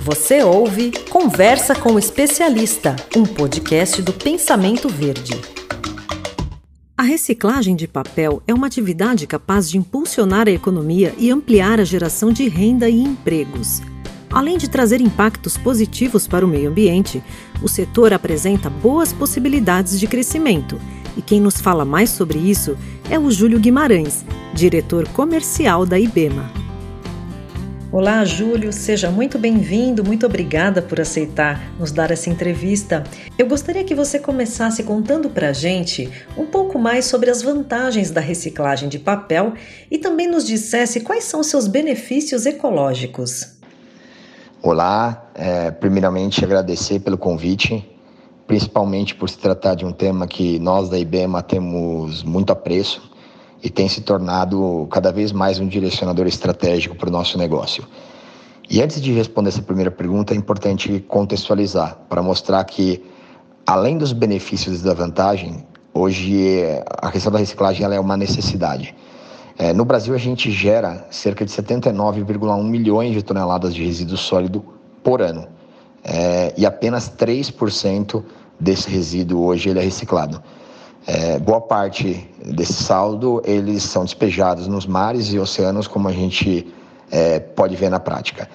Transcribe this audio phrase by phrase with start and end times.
[0.00, 5.38] Você ouve Conversa com o Especialista, um podcast do Pensamento Verde.
[6.96, 11.84] A reciclagem de papel é uma atividade capaz de impulsionar a economia e ampliar a
[11.84, 13.82] geração de renda e empregos.
[14.30, 17.22] Além de trazer impactos positivos para o meio ambiente,
[17.60, 20.80] o setor apresenta boas possibilidades de crescimento.
[21.16, 22.76] E quem nos fala mais sobre isso
[23.10, 24.24] é o Júlio Guimarães,
[24.54, 26.67] diretor comercial da IBEMA.
[27.90, 33.02] Olá, Júlio, seja muito bem-vindo, muito obrigada por aceitar nos dar essa entrevista.
[33.38, 36.06] Eu gostaria que você começasse contando para a gente
[36.36, 39.54] um pouco mais sobre as vantagens da reciclagem de papel
[39.90, 43.56] e também nos dissesse quais são seus benefícios ecológicos.
[44.62, 47.88] Olá, é, primeiramente agradecer pelo convite,
[48.46, 53.16] principalmente por se tratar de um tema que nós da IBEMA temos muito apreço
[53.62, 57.84] e tem se tornado cada vez mais um direcionador estratégico para o nosso negócio.
[58.70, 63.02] E antes de responder essa primeira pergunta, é importante contextualizar para mostrar que,
[63.66, 66.64] além dos benefícios da vantagem, hoje
[67.00, 68.94] a questão da reciclagem é uma necessidade.
[69.58, 74.64] É, no Brasil, a gente gera cerca de 79,1 milhões de toneladas de resíduo sólido
[75.02, 75.48] por ano.
[76.04, 78.22] É, e apenas 3%
[78.60, 80.42] desse resíduo hoje ele é reciclado.
[81.06, 86.66] É, boa parte desse saldo eles são despejados nos mares e oceanos, como a gente
[87.10, 88.48] é, pode ver na prática.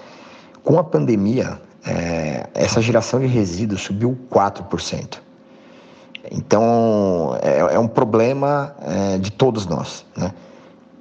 [0.63, 5.19] Com a pandemia, é, essa geração de resíduos subiu 4%.
[6.31, 10.05] Então, é, é um problema é, de todos nós.
[10.15, 10.31] Né?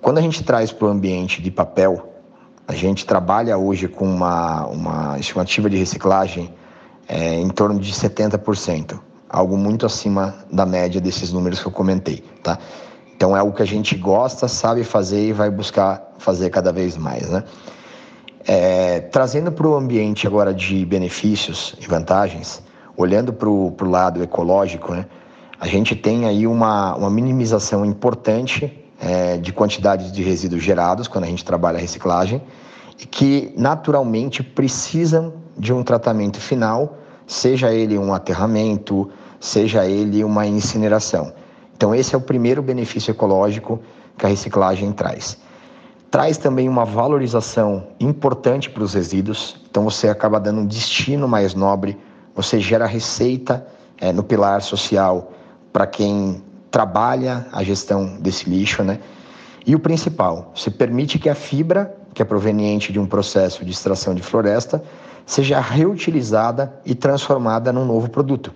[0.00, 2.12] Quando a gente traz para o ambiente de papel,
[2.66, 6.52] a gente trabalha hoje com uma, uma estimativa de reciclagem
[7.08, 8.98] é, em torno de 70%
[9.32, 12.58] algo muito acima da média desses números que eu comentei, tá?
[13.16, 16.96] Então é algo que a gente gosta, sabe fazer e vai buscar fazer cada vez
[16.98, 17.42] mais, né?
[18.46, 22.62] É, trazendo para o ambiente agora de benefícios e vantagens,
[22.96, 25.06] olhando para o lado ecológico, né?
[25.58, 31.24] A gente tem aí uma, uma minimização importante é, de quantidade de resíduos gerados quando
[31.24, 32.42] a gente trabalha a reciclagem
[32.98, 39.08] e que naturalmente precisam de um tratamento final, seja ele um aterramento,
[39.42, 41.32] seja ele uma incineração.
[41.76, 43.82] Então, esse é o primeiro benefício ecológico
[44.16, 45.36] que a reciclagem traz.
[46.12, 51.54] Traz também uma valorização importante para os resíduos, então você acaba dando um destino mais
[51.54, 51.98] nobre,
[52.36, 53.66] você gera receita
[54.00, 55.32] é, no pilar social
[55.72, 59.00] para quem trabalha a gestão desse lixo, né?
[59.66, 63.72] E o principal, você permite que a fibra, que é proveniente de um processo de
[63.72, 64.80] extração de floresta,
[65.26, 68.52] seja reutilizada e transformada num novo produto.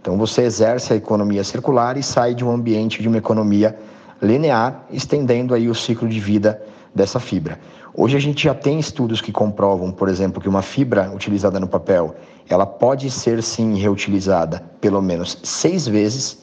[0.00, 3.78] Então você exerce a economia circular e sai de um ambiente de uma economia
[4.22, 6.62] linear, estendendo aí o ciclo de vida
[6.94, 7.58] dessa fibra.
[7.92, 11.68] Hoje a gente já tem estudos que comprovam, por exemplo, que uma fibra utilizada no
[11.68, 12.14] papel,
[12.48, 16.38] ela pode ser sim reutilizada pelo menos seis vezes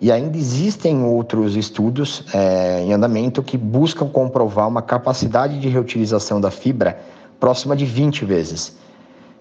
[0.00, 6.40] e ainda existem outros estudos é, em andamento que buscam comprovar uma capacidade de reutilização
[6.40, 6.98] da fibra
[7.38, 8.76] próxima de 20 vezes.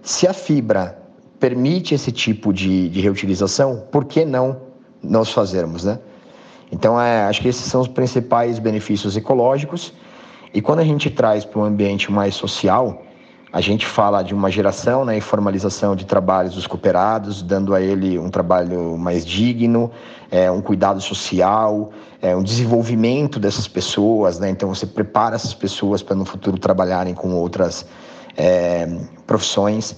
[0.01, 1.02] Se a fibra
[1.43, 4.61] permite esse tipo de, de reutilização, por que não
[5.03, 5.99] nós fazermos, né?
[6.71, 9.91] Então, é, acho que esses são os principais benefícios ecológicos.
[10.53, 13.03] E quando a gente traz para um ambiente mais social,
[13.51, 17.81] a gente fala de uma geração né, e formalização de trabalhos dos cooperados, dando a
[17.81, 19.91] ele um trabalho mais digno,
[20.31, 24.39] é, um cuidado social, é, um desenvolvimento dessas pessoas.
[24.39, 24.49] Né?
[24.49, 27.85] Então, você prepara essas pessoas para no futuro trabalharem com outras
[28.37, 28.87] é,
[29.27, 29.93] profissões.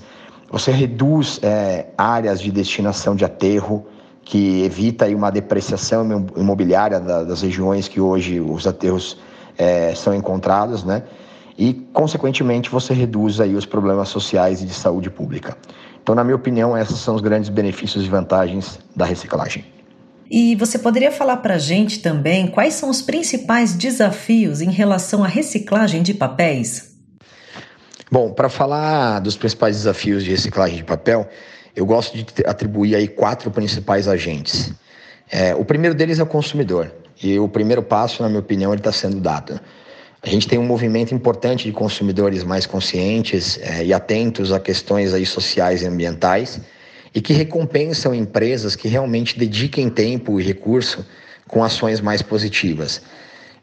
[0.55, 3.85] Você reduz é, áreas de destinação de aterro,
[4.23, 9.17] que evita aí, uma depreciação imobiliária das regiões que hoje os aterros
[9.57, 11.03] é, são encontrados, né?
[11.57, 15.57] E, consequentemente, você reduz aí os problemas sociais e de saúde pública.
[16.01, 19.65] Então, na minha opinião, esses são os grandes benefícios e vantagens da reciclagem.
[20.31, 25.21] E você poderia falar para a gente também quais são os principais desafios em relação
[25.21, 26.94] à reciclagem de papéis?
[28.11, 31.27] Bom, para falar dos principais desafios de reciclagem de papel,
[31.75, 34.71] eu gosto de atribuir aí quatro principais agentes.
[35.29, 36.91] É, o primeiro deles é o consumidor.
[37.21, 39.59] E o primeiro passo, na minha opinião, ele está sendo dado.
[40.21, 45.13] A gente tem um movimento importante de consumidores mais conscientes é, e atentos a questões
[45.13, 46.59] aí sociais e ambientais
[47.13, 51.05] e que recompensam empresas que realmente dediquem tempo e recurso
[51.47, 53.01] com ações mais positivas.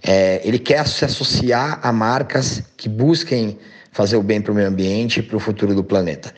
[0.03, 3.59] É, ele quer se associar a marcas que busquem
[3.93, 6.35] fazer o bem para o meio ambiente e para o futuro do planeta.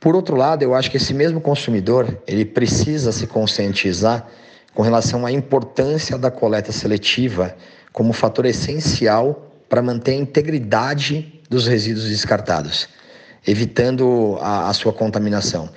[0.00, 4.26] Por outro lado, eu acho que esse mesmo consumidor ele precisa se conscientizar
[4.72, 7.56] com relação à importância da coleta seletiva
[7.92, 12.88] como fator essencial para manter a integridade dos resíduos descartados.
[13.46, 15.70] evitando a, a sua contaminação.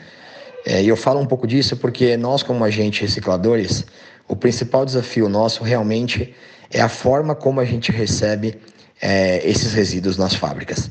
[0.65, 3.85] É, e eu falo um pouco disso porque nós, como agentes recicladores,
[4.27, 6.33] o principal desafio nosso realmente
[6.71, 8.59] é a forma como a gente recebe
[9.01, 10.89] é, esses resíduos nas fábricas.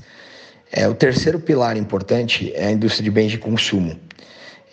[0.71, 3.99] É, o terceiro pilar importante é a indústria de bens de consumo.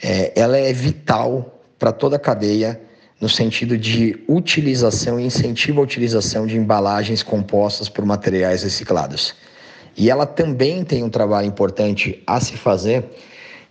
[0.03, 2.79] É, ela é vital para toda a cadeia
[3.19, 9.33] no sentido de utilização e incentivo à utilização de embalagens compostas por materiais reciclados.
[9.97, 13.05] E ela também tem um trabalho importante a se fazer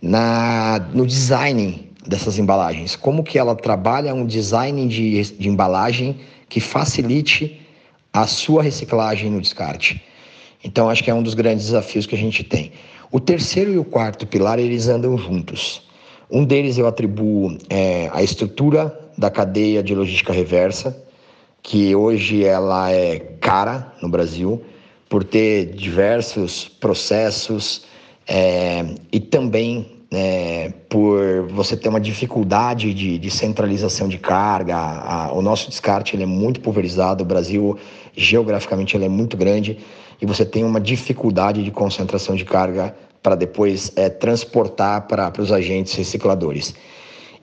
[0.00, 2.96] na, no design dessas embalagens.
[2.96, 7.60] Como que ela trabalha um design de, de embalagem que facilite
[8.14, 10.00] a sua reciclagem no descarte.
[10.62, 12.70] Então, acho que é um dos grandes desafios que a gente tem.
[13.10, 15.82] O terceiro e o quarto pilar, eles andam juntos.
[16.30, 20.96] Um deles eu atribuo é, a estrutura da cadeia de logística reversa,
[21.60, 24.62] que hoje ela é cara no Brasil,
[25.08, 27.84] por ter diversos processos
[28.26, 34.76] é, e também é, por você ter uma dificuldade de, de centralização de carga.
[34.76, 37.78] A, o nosso descarte ele é muito pulverizado, o Brasil
[38.16, 39.78] geograficamente ele é muito grande
[40.20, 45.50] e você tem uma dificuldade de concentração de carga para depois é, transportar para os
[45.50, 46.74] agentes recicladores.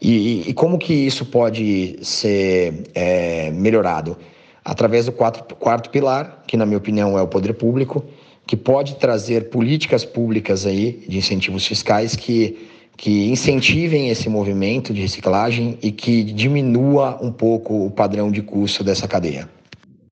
[0.01, 4.17] E, e, como que isso pode ser é, melhorado?
[4.65, 8.03] Através do quatro, quarto pilar, que na minha opinião é o poder público,
[8.45, 15.01] que pode trazer políticas públicas aí de incentivos fiscais que, que incentivem esse movimento de
[15.01, 19.49] reciclagem e que diminua um pouco o padrão de custo dessa cadeia.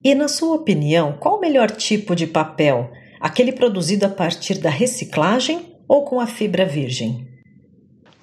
[0.03, 2.89] E na sua opinião, qual o melhor tipo de papel?
[3.19, 7.27] Aquele produzido a partir da reciclagem ou com a fibra virgem?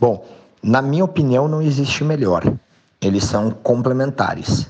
[0.00, 0.24] Bom,
[0.62, 2.42] na minha opinião, não existe melhor.
[3.00, 4.66] Eles são complementares.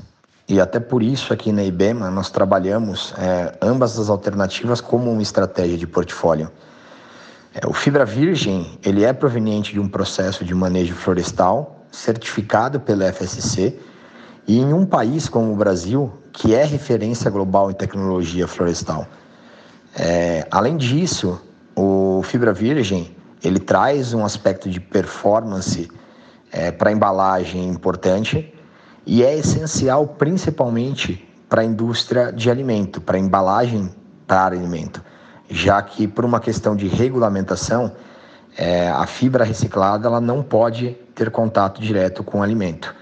[0.49, 5.23] E até por isso aqui na IBEMA nós trabalhamos é, ambas as alternativas como uma
[5.23, 6.51] estratégia de portfólio.
[7.53, 13.13] É, o fibra virgem ele é proveniente de um processo de manejo florestal certificado pela
[13.13, 13.77] FSC
[14.47, 19.07] e em um país como o Brasil que é referência global em tecnologia florestal.
[19.99, 21.41] É, além disso,
[21.75, 25.91] o fibra virgem ele traz um aspecto de performance
[26.53, 28.53] é, para a embalagem importante
[29.07, 33.89] e é essencial principalmente para a indústria de alimento, para embalagem
[34.27, 35.01] para alimento,
[35.49, 37.93] já que por uma questão de regulamentação,
[38.57, 42.93] é, a fibra reciclada ela não pode ter contato direto com o alimento.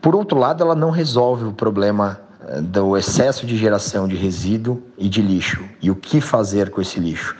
[0.00, 4.82] Por outro lado, ela não resolve o problema é, do excesso de geração de resíduo
[4.96, 7.36] e de lixo e o que fazer com esse lixo.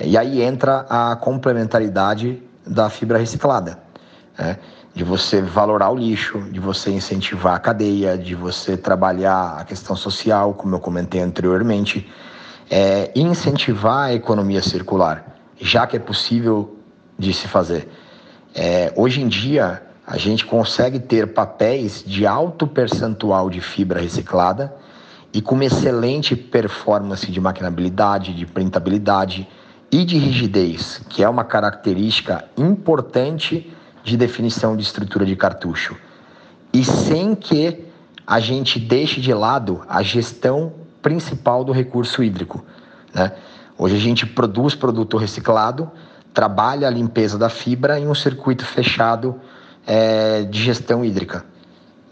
[0.00, 3.78] E aí entra a complementaridade da fibra reciclada.
[4.38, 4.58] Né?
[4.96, 9.94] De você valorar o lixo, de você incentivar a cadeia, de você trabalhar a questão
[9.94, 12.10] social, como eu comentei anteriormente,
[12.70, 16.78] é, incentivar a economia circular, já que é possível
[17.18, 17.86] de se fazer.
[18.54, 24.74] É, hoje em dia, a gente consegue ter papéis de alto percentual de fibra reciclada
[25.30, 29.46] e com uma excelente performance de maquinabilidade, de printabilidade
[29.92, 33.75] e de rigidez, que é uma característica importante
[34.06, 35.96] de definição de estrutura de cartucho.
[36.72, 37.84] E sem que
[38.24, 40.72] a gente deixe de lado a gestão
[41.02, 42.64] principal do recurso hídrico.
[43.12, 43.32] Né?
[43.76, 45.90] Hoje a gente produz produto reciclado,
[46.32, 49.40] trabalha a limpeza da fibra em um circuito fechado
[49.84, 51.44] é, de gestão hídrica.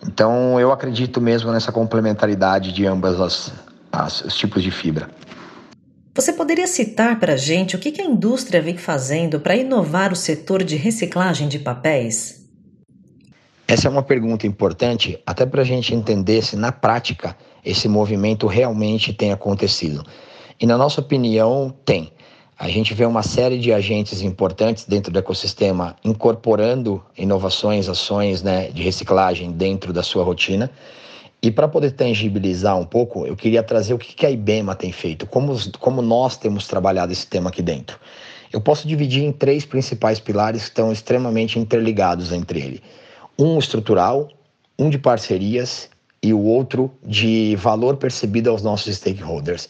[0.04, 3.52] Então eu acredito mesmo nessa complementaridade de ambas as,
[3.92, 5.08] as os tipos de fibra.
[6.16, 10.16] Você poderia citar para a gente o que a indústria vem fazendo para inovar o
[10.16, 12.48] setor de reciclagem de papéis?
[13.66, 18.46] Essa é uma pergunta importante, até para a gente entender se na prática esse movimento
[18.46, 20.04] realmente tem acontecido.
[20.60, 22.12] E na nossa opinião, tem.
[22.56, 28.70] A gente vê uma série de agentes importantes dentro do ecossistema incorporando inovações, ações né,
[28.70, 30.70] de reciclagem dentro da sua rotina.
[31.44, 35.26] E para poder tangibilizar um pouco, eu queria trazer o que a IBEMA tem feito,
[35.26, 38.00] como, como nós temos trabalhado esse tema aqui dentro.
[38.50, 42.82] Eu posso dividir em três principais pilares que estão extremamente interligados entre ele.
[43.38, 44.30] Um estrutural,
[44.78, 45.90] um de parcerias
[46.22, 49.68] e o outro de valor percebido aos nossos stakeholders.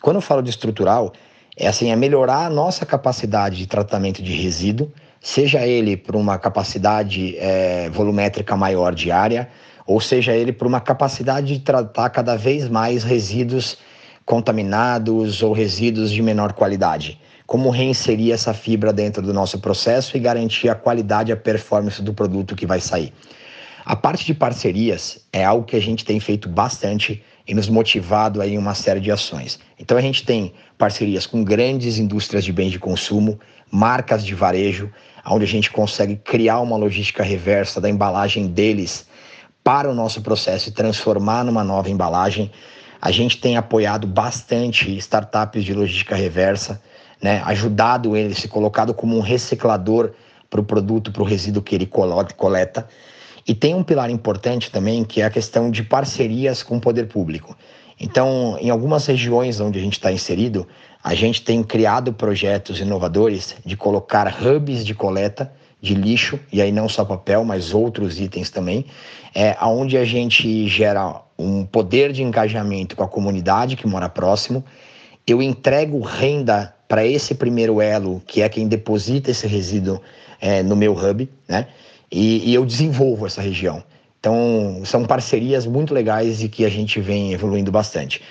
[0.00, 1.12] Quando eu falo de estrutural,
[1.56, 6.38] é assim, é melhorar a nossa capacidade de tratamento de resíduo, seja ele por uma
[6.38, 9.48] capacidade é, volumétrica maior diária,
[9.88, 13.78] ou seja ele por uma capacidade de tratar cada vez mais resíduos
[14.22, 17.18] contaminados ou resíduos de menor qualidade.
[17.46, 22.02] Como reinserir essa fibra dentro do nosso processo e garantir a qualidade e a performance
[22.02, 23.14] do produto que vai sair.
[23.82, 28.42] A parte de parcerias é algo que a gente tem feito bastante e nos motivado
[28.42, 29.58] aí em uma série de ações.
[29.80, 33.40] Então a gente tem parcerias com grandes indústrias de bens de consumo,
[33.70, 34.92] marcas de varejo,
[35.24, 39.07] onde a gente consegue criar uma logística reversa da embalagem deles
[39.68, 42.50] para o nosso processo e transformar numa nova embalagem.
[43.02, 46.80] A gente tem apoiado bastante startups de logística reversa,
[47.20, 50.12] né, ajudado ele, se colocado como um reciclador
[50.48, 52.88] para o produto, para o resíduo que ele coleta.
[53.46, 57.06] E tem um pilar importante também, que é a questão de parcerias com o poder
[57.06, 57.54] público.
[58.00, 60.66] Então, em algumas regiões onde a gente está inserido,
[61.04, 66.72] a gente tem criado projetos inovadores de colocar hubs de coleta de lixo, e aí
[66.72, 68.84] não só papel, mas outros itens também,
[69.34, 74.64] é, onde a gente gera um poder de engajamento com a comunidade que mora próximo.
[75.26, 80.00] Eu entrego renda para esse primeiro elo, que é quem deposita esse resíduo
[80.40, 81.68] é, no meu hub, né?
[82.10, 83.82] E, e, eu desenvolvo essa região.
[84.18, 88.22] Então, são parcerias muito legais e que a gente vem evoluindo bastante.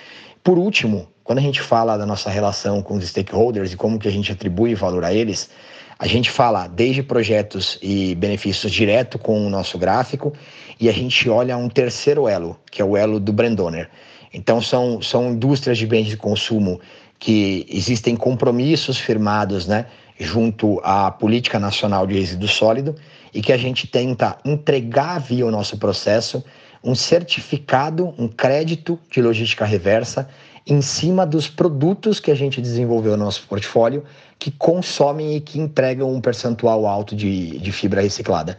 [0.42, 4.08] Por último, quando a gente fala da nossa relação com os stakeholders e como que
[4.08, 5.48] a gente atribui valor a eles,
[5.98, 10.32] a gente fala desde projetos e benefícios direto com o nosso gráfico
[10.78, 13.90] e a gente olha um terceiro elo, que é o elo do brand owner.
[14.32, 16.80] Então, são, são indústrias de bens de consumo
[17.18, 19.86] que existem compromissos firmados, né,
[20.20, 22.94] junto à Política Nacional de Resíduo Sólido
[23.34, 26.44] e que a gente tenta entregar via o nosso processo
[26.82, 30.28] um certificado, um crédito de logística reversa
[30.68, 34.04] em cima dos produtos que a gente desenvolveu no nosso portfólio
[34.38, 38.58] que consomem e que entregam um percentual alto de, de fibra reciclada.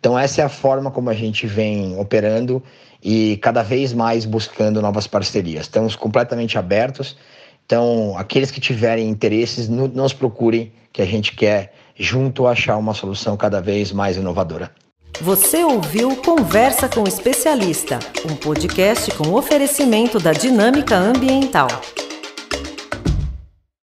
[0.00, 2.62] Então, essa é a forma como a gente vem operando
[3.02, 5.66] e cada vez mais buscando novas parcerias.
[5.66, 7.16] Estamos completamente abertos.
[7.66, 13.36] Então, aqueles que tiverem interesses, nos procurem, que a gente quer junto achar uma solução
[13.36, 14.70] cada vez mais inovadora.
[15.20, 21.68] Você ouviu Conversa com o Especialista, um podcast com oferecimento da Dinâmica Ambiental.